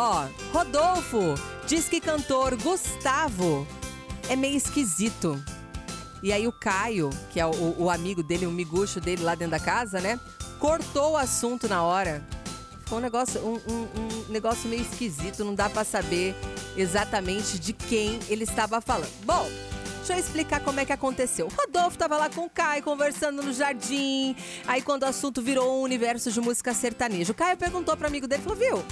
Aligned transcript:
Ó, 0.00 0.28
Rodolfo 0.52 1.34
diz 1.66 1.88
que 1.88 2.00
cantor 2.00 2.54
Gustavo 2.62 3.66
é 4.28 4.36
meio 4.36 4.56
esquisito. 4.56 5.42
E 6.22 6.32
aí 6.32 6.46
o 6.46 6.52
Caio, 6.52 7.10
que 7.32 7.40
é 7.40 7.44
o, 7.44 7.74
o 7.76 7.90
amigo 7.90 8.22
dele, 8.22 8.46
o 8.46 8.50
miguxo 8.52 9.00
dele 9.00 9.24
lá 9.24 9.34
dentro 9.34 9.50
da 9.50 9.58
casa, 9.58 10.00
né? 10.00 10.20
Cortou 10.60 11.14
o 11.14 11.16
assunto 11.16 11.66
na 11.68 11.82
hora. 11.82 12.24
Ficou 12.84 12.98
um 12.98 13.00
negócio, 13.00 13.40
um, 13.40 13.54
um, 13.54 13.88
um 14.28 14.32
negócio 14.32 14.68
meio 14.68 14.82
esquisito, 14.82 15.44
não 15.44 15.52
dá 15.52 15.68
para 15.68 15.82
saber 15.82 16.32
exatamente 16.76 17.58
de 17.58 17.72
quem 17.72 18.20
ele 18.28 18.44
estava 18.44 18.80
falando. 18.80 19.10
Bom, 19.24 19.50
deixa 19.96 20.12
eu 20.12 20.18
explicar 20.20 20.60
como 20.60 20.78
é 20.78 20.84
que 20.84 20.92
aconteceu. 20.92 21.48
O 21.48 21.60
Rodolfo 21.60 21.96
estava 21.96 22.16
lá 22.16 22.30
com 22.30 22.44
o 22.44 22.50
Caio 22.50 22.84
conversando 22.84 23.42
no 23.42 23.52
jardim. 23.52 24.36
Aí 24.64 24.80
quando 24.80 25.02
o 25.02 25.06
assunto 25.06 25.42
virou 25.42 25.80
um 25.80 25.82
universo 25.82 26.30
de 26.30 26.40
música 26.40 26.72
sertaneja, 26.72 27.32
o 27.32 27.34
Caio 27.34 27.56
perguntou 27.56 27.96
para 27.96 28.06
amigo 28.06 28.28
dele, 28.28 28.44
falou: 28.44 28.56
"Viu? 28.56 28.84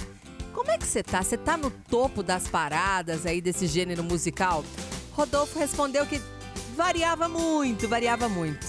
Como 0.57 0.71
é 0.71 0.77
que 0.79 0.87
você 0.87 1.03
tá? 1.03 1.21
Você 1.21 1.37
tá 1.37 1.55
no 1.55 1.69
topo 1.69 2.23
das 2.23 2.47
paradas 2.47 3.27
aí 3.27 3.39
desse 3.39 3.67
gênero 3.67 4.03
musical?" 4.03 4.65
Rodolfo 5.11 5.59
respondeu 5.59 6.03
que 6.07 6.19
variava 6.75 7.29
muito, 7.29 7.87
variava 7.87 8.27
muito. 8.27 8.65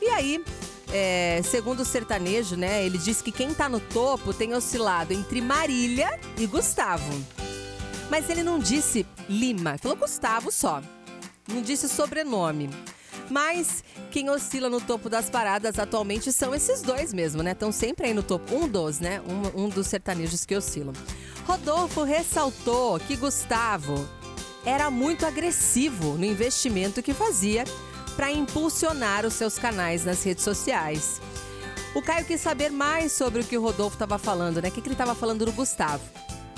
E 0.00 0.06
aí, 0.10 0.44
é, 0.92 1.42
segundo 1.42 1.80
o 1.80 1.84
sertanejo, 1.84 2.54
né, 2.54 2.86
ele 2.86 2.98
diz 2.98 3.20
que 3.20 3.32
quem 3.32 3.52
tá 3.52 3.68
no 3.68 3.80
topo 3.80 4.32
tem 4.32 4.54
oscilado 4.54 5.12
entre 5.12 5.40
Marília 5.40 6.20
e 6.38 6.46
Gustavo. 6.46 7.12
Mas 8.08 8.30
ele 8.30 8.44
não 8.44 8.60
disse 8.60 9.04
Lima, 9.28 9.76
falou 9.78 9.96
Gustavo 9.96 10.52
só. 10.52 10.80
Não 11.48 11.62
disse 11.62 11.88
sobrenome. 11.88 12.70
Mas 13.28 13.82
quem 14.12 14.30
oscila 14.30 14.70
no 14.70 14.80
topo 14.80 15.10
das 15.10 15.28
paradas 15.28 15.80
atualmente 15.80 16.32
são 16.32 16.54
esses 16.54 16.80
dois 16.80 17.12
mesmo, 17.12 17.42
né? 17.42 17.52
Estão 17.52 17.72
sempre 17.72 18.06
aí 18.06 18.14
no 18.14 18.22
topo. 18.22 18.54
Um 18.54 18.68
dos, 18.68 19.00
né? 19.00 19.20
Um, 19.22 19.64
um 19.64 19.68
dos 19.68 19.88
sertanejos 19.88 20.44
que 20.44 20.54
oscilam. 20.54 20.94
Rodolfo 21.46 22.02
ressaltou 22.04 22.98
que 22.98 23.16
Gustavo 23.16 24.08
era 24.64 24.90
muito 24.90 25.26
agressivo 25.26 26.14
no 26.14 26.24
investimento 26.24 27.02
que 27.02 27.12
fazia 27.12 27.64
para 28.16 28.32
impulsionar 28.32 29.26
os 29.26 29.34
seus 29.34 29.58
canais 29.58 30.04
nas 30.04 30.22
redes 30.22 30.42
sociais. 30.42 31.20
O 31.94 32.00
Caio 32.00 32.24
quis 32.24 32.40
saber 32.40 32.70
mais 32.70 33.12
sobre 33.12 33.42
o 33.42 33.44
que 33.44 33.58
o 33.58 33.62
Rodolfo 33.62 33.94
estava 33.94 34.18
falando, 34.18 34.62
né? 34.62 34.68
O 34.68 34.72
que, 34.72 34.80
que 34.80 34.88
ele 34.88 34.94
estava 34.94 35.14
falando 35.14 35.44
do 35.44 35.52
Gustavo. 35.52 36.02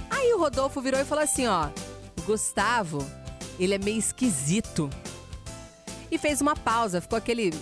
Aí 0.08 0.32
o 0.32 0.38
Rodolfo 0.38 0.80
virou 0.80 1.00
e 1.00 1.04
falou 1.04 1.24
assim: 1.24 1.46
ó, 1.46 1.68
o 2.16 2.22
Gustavo, 2.22 3.04
ele 3.58 3.74
é 3.74 3.78
meio 3.78 3.98
esquisito. 3.98 4.88
E 6.10 6.16
fez 6.16 6.40
uma 6.40 6.54
pausa, 6.54 7.00
ficou 7.00 7.18
aquele, 7.18 7.52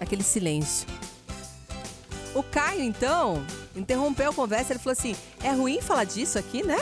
aquele 0.00 0.22
silêncio. 0.22 0.88
O 2.34 2.42
Caio, 2.42 2.82
então, 2.82 3.44
interrompeu 3.74 4.30
a 4.30 4.34
conversa, 4.34 4.72
ele 4.72 4.78
falou 4.78 4.92
assim: 4.92 5.16
é 5.42 5.50
ruim 5.50 5.80
falar 5.80 6.04
disso 6.04 6.38
aqui, 6.38 6.64
né? 6.64 6.78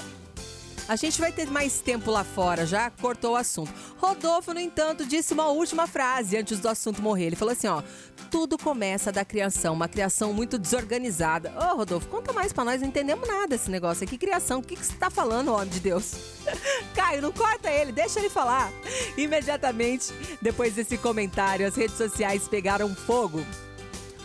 A 0.90 0.96
gente 0.96 1.20
vai 1.20 1.30
ter 1.30 1.48
mais 1.48 1.80
tempo 1.80 2.10
lá 2.10 2.24
fora, 2.24 2.66
já 2.66 2.90
cortou 2.90 3.34
o 3.34 3.36
assunto. 3.36 3.72
Rodolfo, 3.96 4.52
no 4.52 4.58
entanto, 4.58 5.06
disse 5.06 5.32
uma 5.32 5.46
última 5.46 5.86
frase 5.86 6.36
antes 6.36 6.58
do 6.58 6.68
assunto 6.68 7.00
morrer. 7.00 7.26
Ele 7.26 7.36
falou 7.36 7.52
assim: 7.52 7.68
ó, 7.68 7.80
tudo 8.28 8.58
começa 8.58 9.12
da 9.12 9.24
criação, 9.24 9.72
uma 9.72 9.86
criação 9.86 10.32
muito 10.32 10.58
desorganizada. 10.58 11.52
Ô, 11.56 11.76
Rodolfo, 11.76 12.08
conta 12.08 12.32
mais 12.32 12.52
pra 12.52 12.64
nós, 12.64 12.80
não 12.80 12.88
entendemos 12.88 13.28
nada 13.28 13.46
desse 13.46 13.70
negócio 13.70 14.02
aqui. 14.02 14.18
Criação, 14.18 14.58
o 14.58 14.62
que, 14.64 14.74
que 14.74 14.84
você 14.84 14.96
tá 14.96 15.08
falando, 15.08 15.52
homem 15.52 15.68
de 15.68 15.78
Deus? 15.78 16.12
Caio, 16.92 17.22
não 17.22 17.30
corta 17.30 17.70
ele, 17.70 17.92
deixa 17.92 18.18
ele 18.18 18.28
falar. 18.28 18.72
Imediatamente, 19.16 20.12
depois 20.42 20.74
desse 20.74 20.98
comentário, 20.98 21.68
as 21.68 21.76
redes 21.76 21.96
sociais 21.96 22.48
pegaram 22.48 22.92
fogo. 22.96 23.46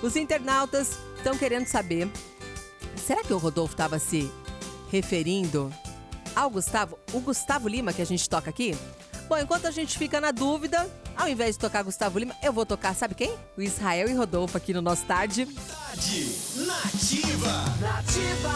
Os 0.02 0.16
internautas 0.16 0.98
estão 1.18 1.38
querendo 1.38 1.68
saber: 1.68 2.10
será 3.06 3.24
que 3.24 3.34
o 3.34 3.38
Rodolfo 3.38 3.74
estava 3.74 4.00
se 4.00 4.32
referindo 4.92 5.72
ao 6.36 6.50
Gustavo, 6.50 6.98
o 7.14 7.20
Gustavo 7.20 7.68
Lima 7.68 7.94
que 7.94 8.02
a 8.02 8.06
gente 8.06 8.28
toca 8.28 8.50
aqui. 8.50 8.76
Bom, 9.30 9.38
enquanto 9.38 9.68
a 9.68 9.72
gente 9.72 9.98
fica 9.98 10.20
na 10.20 10.32
dúvida, 10.32 10.90
ao 11.16 11.28
invés 11.28 11.56
de 11.56 11.60
tocar 11.60 11.84
Gustavo 11.84 12.18
Lima, 12.18 12.36
eu 12.44 12.52
vou 12.52 12.66
tocar, 12.66 12.96
sabe 12.96 13.16
quem? 13.16 13.34
O 13.56 13.62
Israel 13.62 14.10
e 14.10 14.14
Rodolfo 14.14 14.58
aqui 14.58 14.74
no 14.74 14.82
nosso 14.82 15.06
Tarde. 15.06 15.46
Tarde 15.46 16.36
Nativa. 16.66 17.66
Nativa. 17.80 18.56